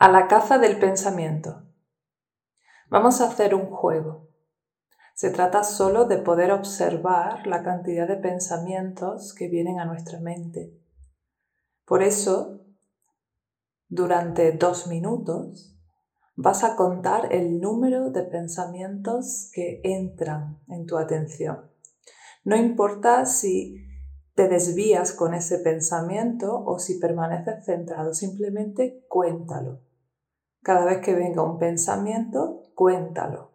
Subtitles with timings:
[0.00, 1.64] A la caza del pensamiento.
[2.88, 4.28] Vamos a hacer un juego.
[5.16, 10.72] Se trata solo de poder observar la cantidad de pensamientos que vienen a nuestra mente.
[11.84, 12.64] Por eso,
[13.88, 15.76] durante dos minutos,
[16.36, 21.72] vas a contar el número de pensamientos que entran en tu atención.
[22.44, 23.84] No importa si
[24.36, 29.87] te desvías con ese pensamiento o si permaneces centrado, simplemente cuéntalo.
[30.68, 33.52] Cada vez que venga un pensamiento, cuéntalo.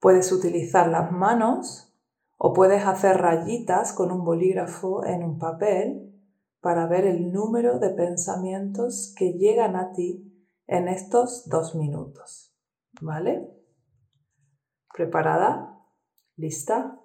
[0.00, 1.94] Puedes utilizar las manos
[2.36, 6.12] o puedes hacer rayitas con un bolígrafo en un papel
[6.60, 12.52] para ver el número de pensamientos que llegan a ti en estos dos minutos.
[13.00, 13.48] ¿Vale?
[14.92, 15.86] ¿Preparada?
[16.34, 16.98] ¿Lista?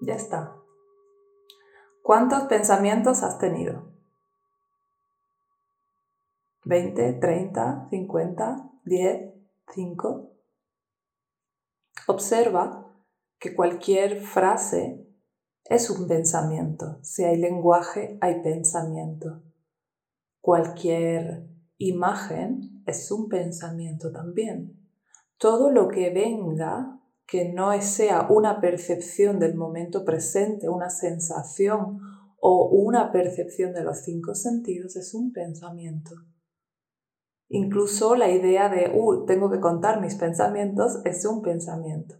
[0.00, 0.56] Ya está.
[2.02, 3.92] ¿Cuántos pensamientos has tenido?
[6.64, 9.34] ¿20, 30, 50, 10,
[9.74, 10.32] 5?
[12.06, 12.94] Observa
[13.38, 15.06] que cualquier frase
[15.64, 16.98] es un pensamiento.
[17.02, 19.42] Si hay lenguaje, hay pensamiento.
[20.40, 24.78] Cualquier imagen es un pensamiento también.
[25.36, 32.00] Todo lo que venga que no sea una percepción del momento presente, una sensación
[32.40, 36.12] o una percepción de los cinco sentidos, es un pensamiento.
[37.50, 42.14] Incluso la idea de, uh, tengo que contar mis pensamientos, es un pensamiento.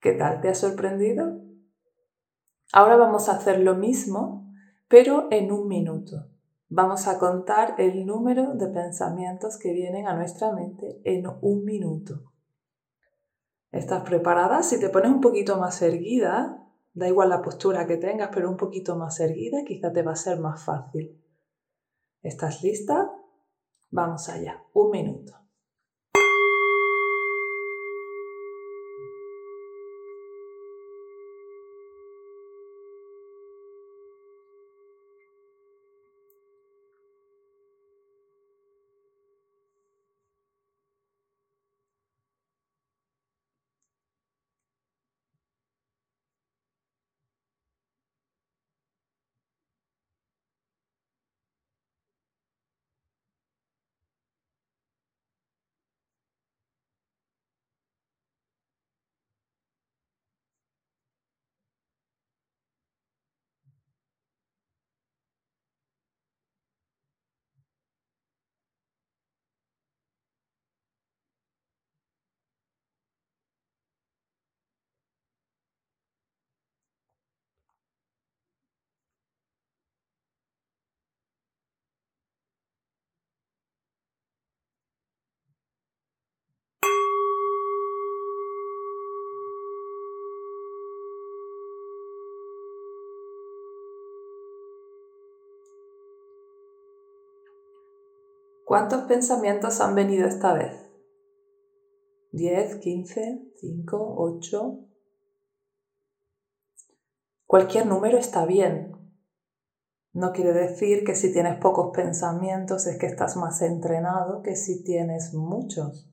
[0.00, 0.42] ¿Qué tal?
[0.42, 1.40] ¿Te ha sorprendido?
[2.70, 4.52] Ahora vamos a hacer lo mismo,
[4.88, 6.28] pero en un minuto.
[6.68, 12.35] Vamos a contar el número de pensamientos que vienen a nuestra mente en un minuto.
[13.76, 14.62] ¿Estás preparada?
[14.62, 18.56] Si te pones un poquito más erguida, da igual la postura que tengas, pero un
[18.56, 21.22] poquito más erguida, quizá te va a ser más fácil.
[22.22, 23.10] ¿Estás lista?
[23.90, 24.62] Vamos allá.
[24.72, 25.45] Un minuto.
[98.66, 100.74] ¿Cuántos pensamientos han venido esta vez?
[102.32, 104.80] ¿10, 15, 5, 8?
[107.46, 108.90] Cualquier número está bien.
[110.12, 114.82] No quiere decir que si tienes pocos pensamientos es que estás más entrenado que si
[114.82, 116.12] tienes muchos.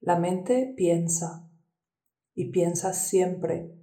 [0.00, 1.50] La mente piensa
[2.34, 3.78] y piensa siempre.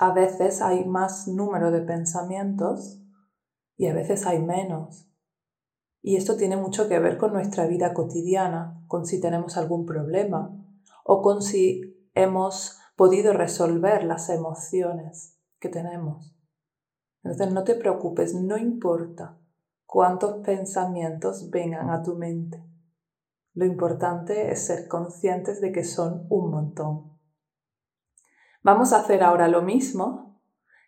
[0.00, 3.00] A veces hay más número de pensamientos
[3.76, 5.11] y a veces hay menos.
[6.02, 10.50] Y esto tiene mucho que ver con nuestra vida cotidiana, con si tenemos algún problema
[11.04, 16.36] o con si hemos podido resolver las emociones que tenemos.
[17.22, 19.38] Entonces no te preocupes, no importa
[19.86, 22.64] cuántos pensamientos vengan a tu mente.
[23.54, 27.12] Lo importante es ser conscientes de que son un montón.
[28.64, 30.40] Vamos a hacer ahora lo mismo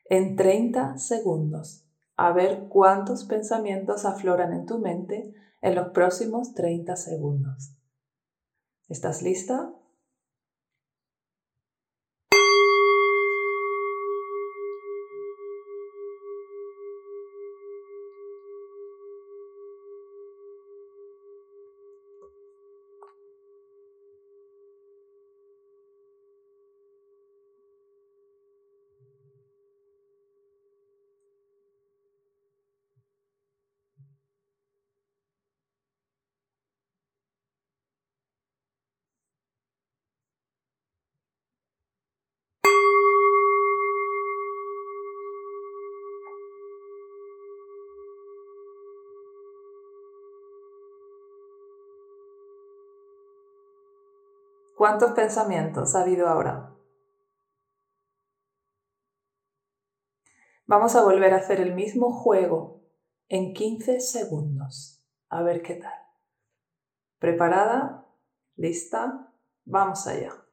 [0.07, 1.84] en 30 segundos
[2.17, 5.33] a ver cuántos pensamientos afloran en tu mente
[5.63, 7.75] en los próximos 30 segundos.
[8.89, 9.73] ¿Estás lista?
[54.85, 56.77] ¿Cuántos pensamientos ha habido ahora?
[60.67, 62.83] Vamos a volver a hacer el mismo juego
[63.31, 65.03] en 15 segundos.
[65.31, 65.99] A ver qué tal.
[67.19, 68.07] ¿Preparada?
[68.57, 69.33] ¿Lista?
[69.65, 70.44] Vamos allá.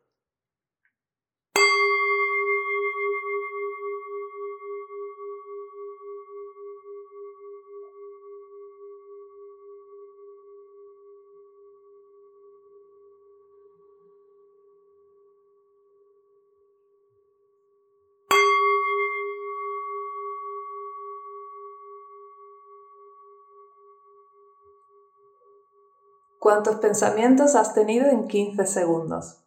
[26.42, 29.44] ¿Cuántos pensamientos has tenido en 15 segundos?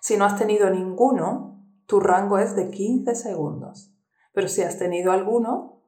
[0.00, 3.92] Si no has tenido ninguno, tu rango es de 15 segundos.
[4.32, 5.82] Pero si has tenido alguno,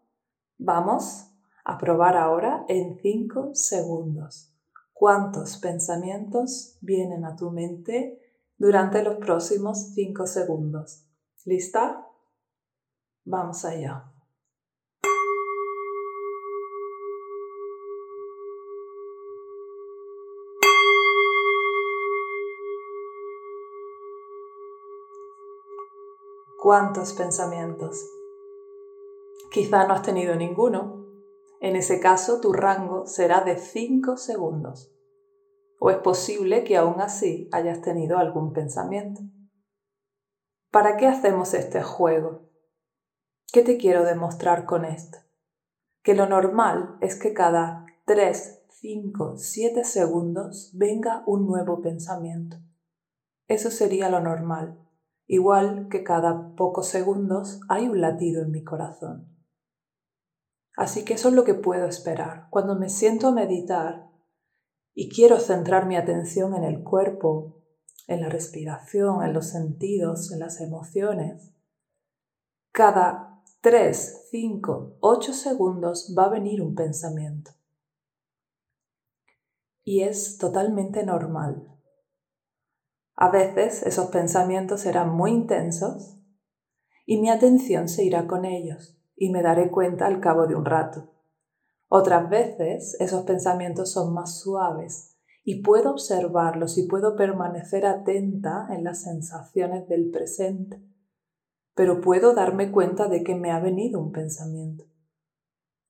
[0.59, 1.31] vamos
[1.65, 4.53] a probar ahora en 5 segundos.
[4.93, 8.21] ¿Cuántos pensamientos vienen a tu mente
[8.59, 11.07] durante los próximos 5 segundos?
[11.45, 12.05] ¿Lista?
[13.25, 14.14] Vamos allá.
[26.65, 28.09] ¿Cuántos pensamientos?
[29.53, 31.05] Quizá no has tenido ninguno.
[31.61, 34.91] En ese caso, tu rango será de 5 segundos.
[35.79, 39.21] O es posible que aún así hayas tenido algún pensamiento.
[40.71, 42.49] ¿Para qué hacemos este juego?
[43.53, 45.19] ¿Qué te quiero demostrar con esto?
[46.03, 52.57] Que lo normal es que cada 3, 5, 7 segundos venga un nuevo pensamiento.
[53.49, 54.81] Eso sería lo normal
[55.27, 59.35] igual que cada pocos segundos hay un latido en mi corazón.
[60.77, 62.49] Así que eso es lo que puedo esperar.
[62.51, 64.11] Cuando me siento a meditar
[64.93, 67.63] y quiero centrar mi atención en el cuerpo,
[68.07, 71.53] en la respiración, en los sentidos, en las emociones,
[72.73, 77.53] cada 3, 5, 8 segundos va a venir un pensamiento.
[79.85, 81.74] Y es totalmente normal.
[83.17, 86.19] A veces esos pensamientos serán muy intensos
[87.07, 90.65] y mi atención se irá con ellos y me daré cuenta al cabo de un
[90.65, 91.13] rato.
[91.89, 98.83] Otras veces esos pensamientos son más suaves y puedo observarlos y puedo permanecer atenta en
[98.83, 100.83] las sensaciones del presente,
[101.75, 104.85] pero puedo darme cuenta de que me ha venido un pensamiento.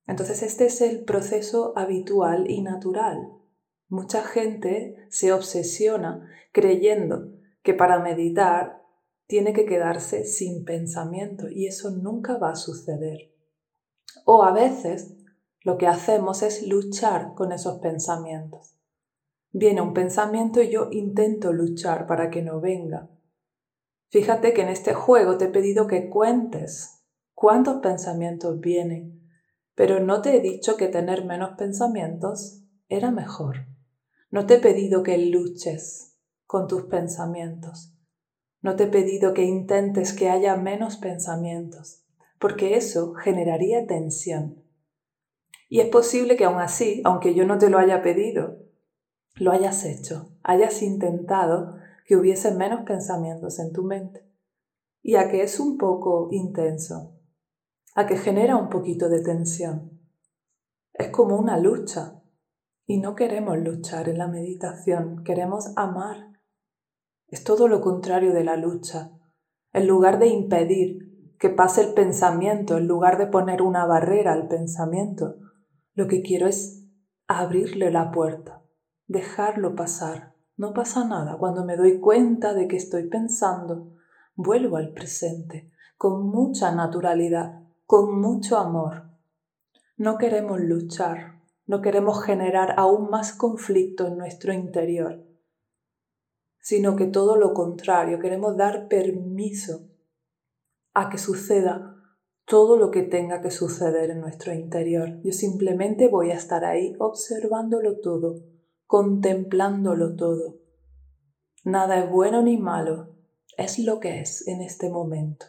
[0.06, 3.43] Entonces este es el proceso habitual y natural
[3.88, 8.82] Mucha gente se obsesiona creyendo que para meditar
[9.26, 13.32] tiene que quedarse sin pensamiento y eso nunca va a suceder.
[14.24, 15.16] O a veces
[15.62, 18.78] lo que hacemos es luchar con esos pensamientos.
[19.50, 23.08] Viene un pensamiento y yo intento luchar para que no venga.
[24.10, 27.02] Fíjate que en este juego te he pedido que cuentes
[27.34, 29.22] cuántos pensamientos vienen
[29.74, 33.66] Pero no te he dicho que tener menos pensamientos era mejor.
[34.34, 37.94] No te he pedido que luches con tus pensamientos.
[38.62, 42.04] No te he pedido que intentes que haya menos pensamientos,
[42.40, 44.64] porque eso generaría tensión.
[45.68, 48.58] Y es posible que aún así, aunque yo no te lo haya pedido,
[49.36, 54.28] lo hayas hecho, hayas intentado que hubiese menos pensamientos en tu mente.
[55.00, 57.14] Y a que es un poco intenso,
[57.94, 60.00] a que genera un poquito de tensión.
[60.92, 62.20] Es como una lucha.
[62.86, 66.32] Y no queremos luchar en la meditación, queremos amar.
[67.28, 69.10] Es todo lo contrario de la lucha.
[69.72, 74.48] En lugar de impedir que pase el pensamiento, en lugar de poner una barrera al
[74.48, 75.36] pensamiento,
[75.94, 76.84] lo que quiero es
[77.26, 78.62] abrirle la puerta,
[79.06, 80.34] dejarlo pasar.
[80.56, 81.38] No pasa nada.
[81.38, 83.92] Cuando me doy cuenta de que estoy pensando,
[84.36, 89.10] vuelvo al presente, con mucha naturalidad, con mucho amor.
[89.96, 91.33] No queremos luchar,
[91.66, 95.24] no queremos generar aún más conflicto en nuestro interior,
[96.58, 99.88] sino que todo lo contrario, queremos dar permiso
[100.92, 101.96] a que suceda
[102.46, 105.20] todo lo que tenga que suceder en nuestro interior.
[105.22, 108.42] Yo simplemente voy a estar ahí observándolo todo,
[108.86, 110.58] contemplándolo todo.
[111.64, 113.16] Nada es bueno ni malo,
[113.56, 115.46] es lo que es en este momento.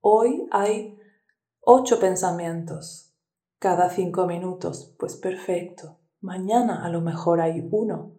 [0.00, 0.98] Hoy hay
[1.60, 3.09] ocho pensamientos
[3.60, 5.98] cada cinco minutos, pues perfecto.
[6.22, 8.16] Mañana a lo mejor hay uno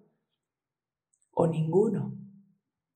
[1.31, 2.15] o ninguno.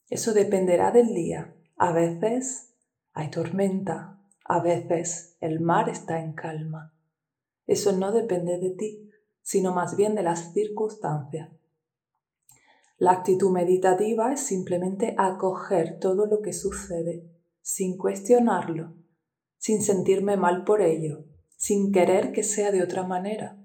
[0.09, 1.55] Eso dependerá del día.
[1.75, 2.75] A veces
[3.13, 6.93] hay tormenta, a veces el mar está en calma.
[7.65, 9.09] Eso no depende de ti,
[9.41, 11.49] sino más bien de las circunstancias.
[12.99, 17.27] La actitud meditativa es simplemente acoger todo lo que sucede,
[17.61, 18.93] sin cuestionarlo,
[19.57, 21.25] sin sentirme mal por ello,
[21.65, 23.57] sin querer que sea de otra manera.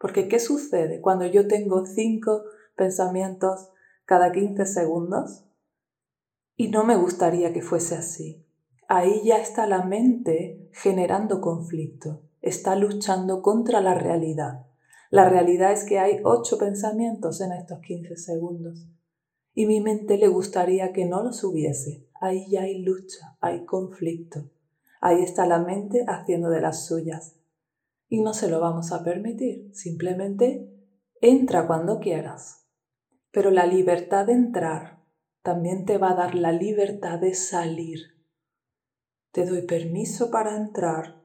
[0.00, 2.42] Porque ¿qué sucede cuando yo tengo cinco
[2.74, 3.70] pensamientos
[4.04, 5.44] cada 15 segundos?
[6.56, 8.44] Y no me gustaría que fuese así.
[8.88, 14.66] Ahí ya está la mente generando conflicto, está luchando contra la realidad.
[15.08, 18.88] La realidad es que hay ocho pensamientos en estos 15 segundos.
[19.54, 22.08] Y mi mente le gustaría que no los hubiese.
[22.20, 24.50] Ahí ya hay lucha, hay conflicto.
[25.00, 27.36] Ahí está la mente haciendo de las suyas.
[28.08, 29.70] Y no se lo vamos a permitir.
[29.74, 30.72] Simplemente
[31.20, 32.66] entra cuando quieras.
[33.30, 35.04] Pero la libertad de entrar
[35.42, 38.00] también te va a dar la libertad de salir.
[39.32, 41.18] Te doy permiso para entrar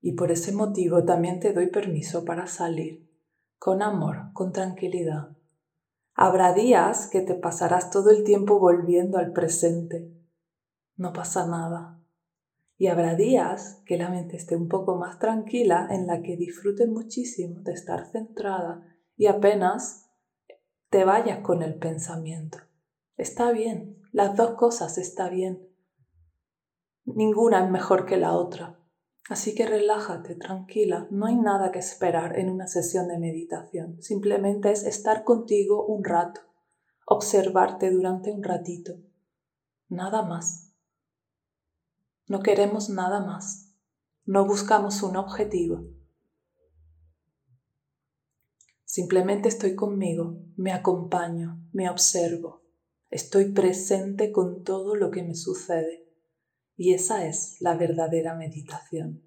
[0.00, 3.10] y por ese motivo también te doy permiso para salir,
[3.58, 5.36] con amor, con tranquilidad.
[6.14, 10.12] Habrá días que te pasarás todo el tiempo volviendo al presente.
[10.96, 11.98] No pasa nada.
[12.80, 16.88] Y habrá días que la mente esté un poco más tranquila, en la que disfrutes
[16.88, 20.10] muchísimo de estar centrada y apenas
[20.88, 22.56] te vayas con el pensamiento.
[23.18, 25.68] Está bien, las dos cosas está bien.
[27.04, 28.80] Ninguna es mejor que la otra.
[29.28, 34.72] Así que relájate, tranquila, no hay nada que esperar en una sesión de meditación, simplemente
[34.72, 36.40] es estar contigo un rato,
[37.04, 38.94] observarte durante un ratito,
[39.90, 40.69] nada más.
[42.30, 43.74] No queremos nada más,
[44.24, 45.82] no buscamos un objetivo.
[48.84, 52.62] Simplemente estoy conmigo, me acompaño, me observo,
[53.08, 56.08] estoy presente con todo lo que me sucede.
[56.76, 59.24] Y esa es la verdadera meditación.